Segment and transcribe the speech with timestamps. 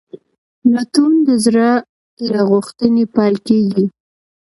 [0.73, 1.69] لټون د زړه
[2.33, 3.85] له غوښتنې پیل کېږي.